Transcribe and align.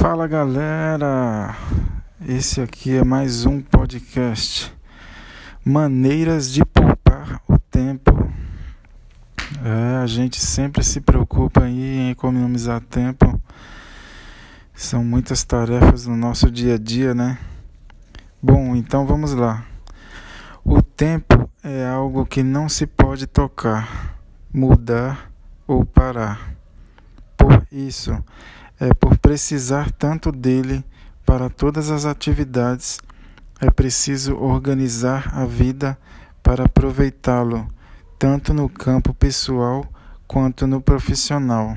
Fala 0.00 0.26
galera, 0.26 1.54
esse 2.26 2.62
aqui 2.62 2.96
é 2.96 3.04
mais 3.04 3.44
um 3.44 3.60
podcast 3.60 4.74
Maneiras 5.62 6.50
de 6.50 6.64
poupar 6.64 7.42
o 7.46 7.58
tempo. 7.58 8.10
É, 9.62 10.02
a 10.02 10.06
gente 10.06 10.40
sempre 10.40 10.82
se 10.82 11.02
preocupa 11.02 11.68
em 11.68 12.08
economizar 12.08 12.80
tempo. 12.80 13.38
São 14.72 15.04
muitas 15.04 15.44
tarefas 15.44 16.06
no 16.06 16.16
nosso 16.16 16.50
dia 16.50 16.76
a 16.76 16.78
dia, 16.78 17.12
né? 17.12 17.38
Bom, 18.42 18.74
então 18.74 19.06
vamos 19.06 19.34
lá. 19.34 19.66
O 20.64 20.80
tempo 20.80 21.46
é 21.62 21.86
algo 21.86 22.24
que 22.24 22.42
não 22.42 22.70
se 22.70 22.86
pode 22.86 23.26
tocar, 23.26 24.18
mudar 24.50 25.30
ou 25.66 25.84
parar. 25.84 26.54
Por 27.36 27.66
isso, 27.70 28.16
é 28.80 28.94
por 28.94 29.18
precisar 29.18 29.90
tanto 29.92 30.32
dele 30.32 30.82
para 31.26 31.50
todas 31.50 31.90
as 31.90 32.06
atividades, 32.06 32.98
é 33.60 33.70
preciso 33.70 34.34
organizar 34.36 35.30
a 35.34 35.44
vida 35.44 35.98
para 36.42 36.64
aproveitá-lo, 36.64 37.68
tanto 38.18 38.54
no 38.54 38.70
campo 38.70 39.12
pessoal 39.12 39.86
quanto 40.26 40.66
no 40.66 40.80
profissional. 40.80 41.76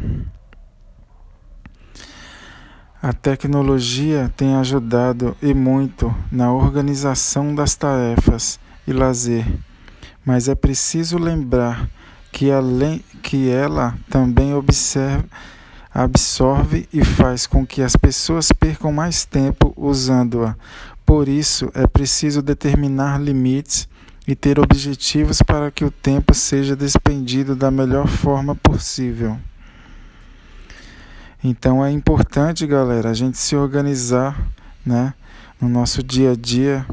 A 3.02 3.12
tecnologia 3.12 4.32
tem 4.38 4.56
ajudado 4.56 5.36
e 5.42 5.54
muito 5.54 6.16
na 6.32 6.54
organização 6.54 7.54
das 7.54 7.76
tarefas 7.76 8.58
e 8.88 8.94
lazer, 8.94 9.46
mas 10.26 10.48
é 10.48 10.56
preciso 10.56 11.18
lembrar 11.18 11.90
que, 12.32 12.50
além, 12.50 13.04
que 13.22 13.50
ela 13.50 13.94
também 14.10 14.54
observa 14.54 15.26
absorve 15.94 16.88
e 16.92 17.06
faz 17.06 17.46
com 17.46 17.66
que 17.66 17.82
as 17.82 17.96
pessoas 17.96 18.52
percam 18.52 18.92
mais 18.92 19.26
tempo 19.26 19.74
usando-a. 19.78 20.56
Por 21.06 21.28
isso, 21.28 21.70
é 21.76 21.86
preciso 21.86 22.42
determinar 22.42 23.22
limites 23.22 23.88
e 24.28 24.36
ter 24.36 24.60
objetivos 24.60 25.42
para 25.42 25.70
que 25.70 25.86
o 25.86 25.92
tempo 25.92 26.34
seja 26.34 26.76
despendido 26.76 27.56
da 27.56 27.70
melhor 27.70 28.08
forma 28.08 28.56
possível. 28.56 29.38
Então 31.44 31.86
é 31.86 31.92
importante, 31.92 32.66
galera, 32.66 33.10
a 33.10 33.14
gente 33.14 33.38
se 33.38 33.56
organizar, 33.56 34.42
né, 34.86 35.14
no 35.60 35.68
nosso 35.68 36.02
dia 36.02 36.32
a 36.32 36.36
dia 36.36 36.86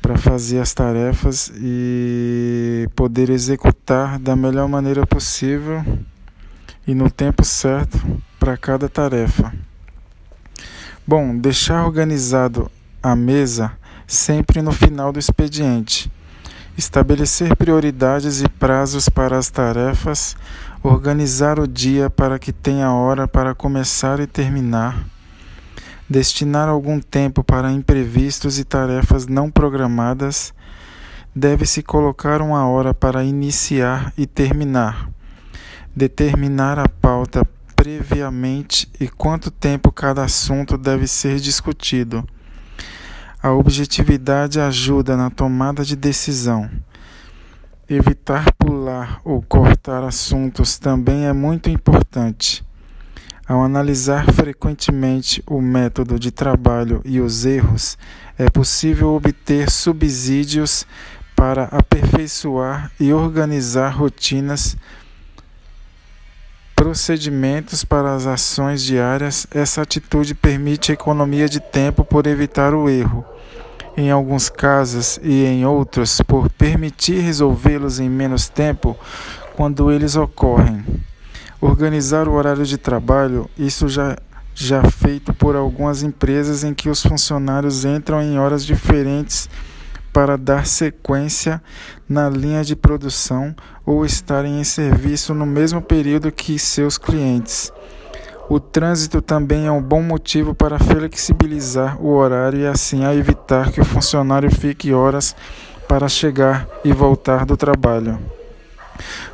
para 0.00 0.16
fazer 0.16 0.60
as 0.60 0.72
tarefas 0.72 1.50
e 1.56 2.88
poder 2.94 3.30
executar 3.30 4.18
da 4.18 4.36
melhor 4.36 4.68
maneira 4.68 5.04
possível 5.06 5.82
e 6.86 6.94
no 6.94 7.10
tempo 7.10 7.44
certo 7.44 7.98
para 8.38 8.56
cada 8.56 8.88
tarefa. 8.88 9.52
Bom, 11.06 11.36
deixar 11.36 11.84
organizado 11.84 12.70
a 13.02 13.14
mesa 13.14 13.72
sempre 14.06 14.62
no 14.62 14.72
final 14.72 15.12
do 15.12 15.18
expediente. 15.18 16.10
Estabelecer 16.76 17.54
prioridades 17.56 18.42
e 18.42 18.48
prazos 18.48 19.08
para 19.08 19.38
as 19.38 19.48
tarefas, 19.48 20.36
organizar 20.82 21.60
o 21.60 21.68
dia 21.68 22.10
para 22.10 22.38
que 22.38 22.52
tenha 22.52 22.92
hora 22.92 23.28
para 23.28 23.54
começar 23.54 24.18
e 24.18 24.26
terminar, 24.26 25.04
destinar 26.08 26.68
algum 26.68 27.00
tempo 27.00 27.44
para 27.44 27.70
imprevistos 27.70 28.58
e 28.58 28.64
tarefas 28.64 29.26
não 29.26 29.50
programadas, 29.50 30.52
deve-se 31.34 31.82
colocar 31.82 32.42
uma 32.42 32.66
hora 32.66 32.92
para 32.92 33.22
iniciar 33.22 34.12
e 34.18 34.26
terminar 34.26 35.13
determinar 35.94 36.78
a 36.78 36.88
pauta 36.88 37.46
previamente 37.76 38.88
e 38.98 39.08
quanto 39.08 39.50
tempo 39.50 39.92
cada 39.92 40.24
assunto 40.24 40.76
deve 40.76 41.06
ser 41.06 41.38
discutido. 41.38 42.26
A 43.42 43.52
objetividade 43.52 44.58
ajuda 44.58 45.16
na 45.16 45.30
tomada 45.30 45.84
de 45.84 45.94
decisão. 45.94 46.70
Evitar 47.88 48.50
pular 48.54 49.20
ou 49.22 49.42
cortar 49.42 50.02
assuntos 50.02 50.78
também 50.78 51.26
é 51.26 51.32
muito 51.32 51.68
importante. 51.68 52.64
Ao 53.46 53.62
analisar 53.62 54.32
frequentemente 54.32 55.42
o 55.46 55.60
método 55.60 56.18
de 56.18 56.30
trabalho 56.30 57.02
e 57.04 57.20
os 57.20 57.44
erros, 57.44 57.98
é 58.38 58.48
possível 58.48 59.10
obter 59.10 59.70
subsídios 59.70 60.86
para 61.36 61.64
aperfeiçoar 61.64 62.90
e 62.98 63.12
organizar 63.12 63.90
rotinas 63.90 64.78
procedimentos 66.84 67.82
para 67.82 68.14
as 68.14 68.26
ações 68.26 68.82
diárias, 68.82 69.46
essa 69.50 69.80
atitude 69.80 70.34
permite 70.34 70.92
economia 70.92 71.48
de 71.48 71.58
tempo 71.58 72.04
por 72.04 72.26
evitar 72.26 72.74
o 72.74 72.90
erro. 72.90 73.24
Em 73.96 74.10
alguns 74.10 74.50
casos 74.50 75.18
e 75.22 75.46
em 75.46 75.64
outros, 75.64 76.20
por 76.20 76.50
permitir 76.50 77.20
resolvê-los 77.20 78.00
em 78.00 78.10
menos 78.10 78.50
tempo 78.50 78.94
quando 79.56 79.90
eles 79.90 80.14
ocorrem. 80.14 80.84
Organizar 81.58 82.28
o 82.28 82.34
horário 82.34 82.66
de 82.66 82.76
trabalho, 82.76 83.48
isso 83.58 83.88
já 83.88 84.18
já 84.54 84.84
feito 84.84 85.32
por 85.32 85.56
algumas 85.56 86.02
empresas 86.02 86.64
em 86.64 86.74
que 86.74 86.90
os 86.90 87.02
funcionários 87.02 87.86
entram 87.86 88.20
em 88.20 88.38
horas 88.38 88.62
diferentes 88.64 89.48
para 90.14 90.38
dar 90.38 90.64
sequência 90.64 91.60
na 92.08 92.30
linha 92.30 92.62
de 92.62 92.76
produção 92.76 93.52
ou 93.84 94.06
estarem 94.06 94.60
em 94.60 94.64
serviço 94.64 95.34
no 95.34 95.44
mesmo 95.44 95.82
período 95.82 96.30
que 96.30 96.56
seus 96.56 96.96
clientes. 96.96 97.72
O 98.48 98.60
trânsito 98.60 99.20
também 99.20 99.66
é 99.66 99.72
um 99.72 99.82
bom 99.82 100.00
motivo 100.00 100.54
para 100.54 100.78
flexibilizar 100.78 102.00
o 102.00 102.14
horário 102.14 102.60
e 102.60 102.66
assim 102.66 103.04
evitar 103.04 103.72
que 103.72 103.80
o 103.80 103.84
funcionário 103.84 104.54
fique 104.54 104.92
horas 104.92 105.34
para 105.88 106.08
chegar 106.08 106.68
e 106.84 106.92
voltar 106.92 107.44
do 107.44 107.56
trabalho. 107.56 108.16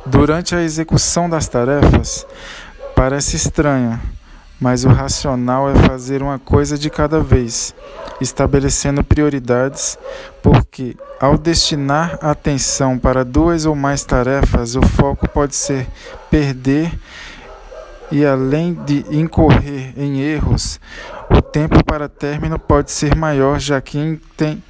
Durante 0.03 0.55
a 0.55 0.63
execução 0.63 1.29
das 1.29 1.47
tarefas, 1.47 2.25
parece 2.95 3.35
estranho, 3.35 3.99
mas 4.59 4.83
o 4.83 4.89
racional 4.89 5.69
é 5.69 5.75
fazer 5.75 6.23
uma 6.23 6.39
coisa 6.39 6.75
de 6.75 6.89
cada 6.89 7.19
vez, 7.19 7.75
estabelecendo 8.21 9.03
prioridades, 9.03 9.97
porque 10.41 10.95
ao 11.19 11.37
destinar 11.37 12.17
atenção 12.21 12.97
para 12.97 13.25
duas 13.25 13.65
ou 13.65 13.75
mais 13.75 14.05
tarefas, 14.05 14.75
o 14.75 14.81
foco 14.81 15.27
pode 15.27 15.55
ser 15.55 15.87
perder 16.29 16.91
e 18.11 18.25
além 18.25 18.73
de 18.73 19.05
incorrer 19.09 19.93
em 19.97 20.19
erros, 20.21 20.79
o 21.29 21.41
tempo 21.41 21.83
para 21.83 22.09
término 22.09 22.59
pode 22.59 22.91
ser 22.91 23.15
maior, 23.15 23.57
já 23.59 23.79
que 23.79 24.19
tem, 24.35 24.61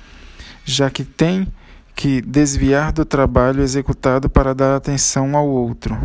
já 0.64 0.90
que, 0.92 1.04
tem 1.04 1.48
que 1.96 2.22
desviar 2.22 2.92
do 2.92 3.04
trabalho 3.04 3.64
executado 3.64 4.30
para 4.30 4.54
dar 4.54 4.76
atenção 4.76 5.36
ao 5.36 5.48
outro. 5.48 5.98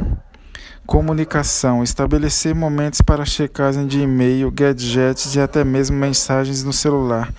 Comunicação: 0.87 1.83
estabelecer 1.83 2.55
momentos 2.55 3.01
para 3.01 3.25
checagem 3.25 3.89
de 3.89 4.01
e-mail, 4.01 4.49
gadgets 4.53 5.35
e 5.35 5.41
até 5.41 5.65
mesmo 5.65 5.97
mensagens 5.97 6.63
no 6.63 6.73
celular. 6.73 7.35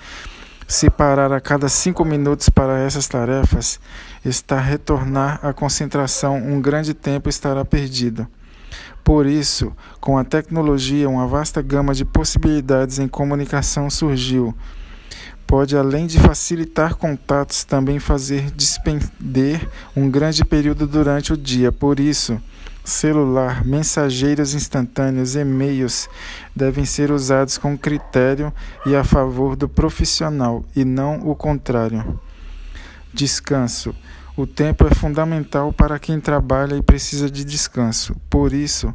Se 0.67 0.89
parar 0.89 1.31
a 1.31 1.39
cada 1.39 1.69
cinco 1.69 2.03
minutos 2.03 2.49
para 2.49 2.77
essas 2.77 3.07
tarefas, 3.07 3.79
está 4.25 4.59
retornar 4.59 5.39
à 5.41 5.53
concentração, 5.53 6.35
um 6.35 6.59
grande 6.59 6.93
tempo 6.93 7.29
estará 7.29 7.63
perdido. 7.63 8.27
Por 9.01 9.25
isso, 9.25 9.71
com 10.01 10.17
a 10.17 10.25
tecnologia, 10.25 11.07
uma 11.07 11.25
vasta 11.25 11.61
gama 11.61 11.93
de 11.93 12.03
possibilidades 12.03 12.99
em 12.99 13.07
comunicação 13.07 13.89
surgiu. 13.89 14.53
Pode, 15.47 15.77
além 15.77 16.05
de 16.05 16.19
facilitar 16.19 16.95
contatos, 16.95 17.63
também 17.63 17.97
fazer 17.97 18.51
despender 18.51 19.65
um 19.95 20.11
grande 20.11 20.43
período 20.43 20.85
durante 20.85 21.31
o 21.31 21.37
dia. 21.37 21.71
Por 21.71 22.01
isso, 22.01 22.41
celular, 22.87 23.65
mensageiros 23.65 24.53
instantâneos, 24.53 25.35
e-mails 25.35 26.09
devem 26.55 26.85
ser 26.85 27.11
usados 27.11 27.57
com 27.57 27.77
critério 27.77 28.53
e 28.85 28.95
a 28.95 29.03
favor 29.03 29.57
do 29.57 29.67
profissional 29.67 30.63
e 30.73 30.85
não 30.85 31.27
o 31.27 31.35
contrário. 31.35 32.19
Descanso. 33.13 33.93
O 34.37 34.47
tempo 34.47 34.87
é 34.87 34.95
fundamental 34.95 35.73
para 35.73 35.99
quem 35.99 36.19
trabalha 36.21 36.75
e 36.75 36.81
precisa 36.81 37.29
de 37.29 37.43
descanso. 37.43 38.15
Por 38.29 38.53
isso, 38.53 38.93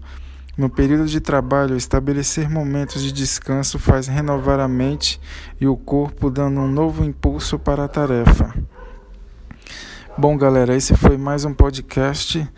no 0.56 0.70
período 0.70 1.06
de 1.06 1.20
trabalho, 1.20 1.76
estabelecer 1.76 2.48
momentos 2.48 3.02
de 3.02 3.12
descanso 3.12 3.78
faz 3.78 4.06
renovar 4.06 4.58
a 4.58 4.68
mente 4.68 5.20
e 5.60 5.66
o 5.66 5.76
corpo, 5.76 6.30
dando 6.30 6.60
um 6.60 6.68
novo 6.68 7.04
impulso 7.04 7.58
para 7.58 7.84
a 7.84 7.88
tarefa. 7.88 8.54
Bom, 10.16 10.36
galera, 10.36 10.74
esse 10.74 10.94
foi 10.96 11.18
mais 11.18 11.44
um 11.44 11.52
podcast. 11.52 12.48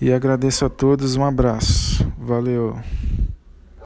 E 0.00 0.10
agradeço 0.12 0.64
a 0.64 0.70
todos, 0.70 1.14
um 1.16 1.24
abraço. 1.24 2.10
Valeu. 2.18 2.74